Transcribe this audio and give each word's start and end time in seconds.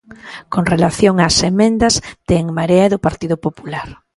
Con 0.53 0.63
relación 0.73 1.15
ás 1.27 1.37
emendas 1.51 1.95
de 2.27 2.35
En 2.41 2.47
Marea 2.57 2.85
e 2.87 2.91
do 2.93 2.99
Partido 3.07 3.35
Popular. 3.45 3.89